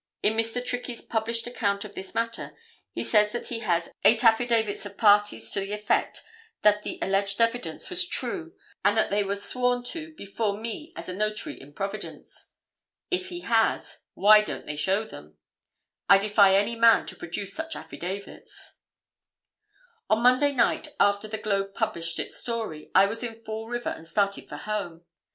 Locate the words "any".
16.55-16.75